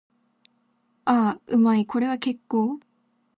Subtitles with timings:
[1.05, 1.85] ああ、うまい。
[1.85, 2.79] これは結構。